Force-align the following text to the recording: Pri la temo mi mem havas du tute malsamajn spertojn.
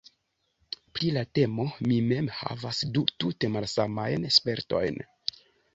Pri 0.97 1.11
la 1.17 1.23
temo 1.39 1.67
mi 1.91 1.99
mem 2.13 2.31
havas 2.39 2.83
du 2.97 3.07
tute 3.25 3.55
malsamajn 3.59 4.31
spertojn. 4.41 5.03